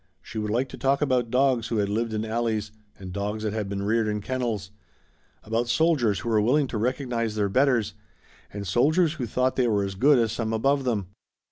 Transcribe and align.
She 0.23 0.39
would 0.39 0.49
like 0.49 0.67
to 0.69 0.79
talk 0.79 1.03
about 1.03 1.29
dogs 1.29 1.67
who 1.67 1.77
had 1.77 1.87
lived 1.87 2.11
in 2.11 2.25
alleys 2.25 2.71
and 2.97 3.13
dogs 3.13 3.43
that 3.43 3.53
had 3.53 3.69
been 3.69 3.83
reared 3.83 4.07
in 4.07 4.19
kennels, 4.19 4.71
about 5.43 5.67
soldiers 5.67 6.21
who 6.21 6.29
were 6.29 6.41
willing 6.41 6.65
to 6.69 6.77
recognize 6.79 7.35
their 7.35 7.49
betters 7.49 7.93
and 8.51 8.65
soldiers 8.65 9.13
who 9.13 9.27
thought 9.27 9.57
they 9.57 9.67
were 9.67 9.83
as 9.83 9.93
good 9.93 10.17
as 10.17 10.31
some 10.31 10.53
above 10.53 10.85
them. 10.85 11.09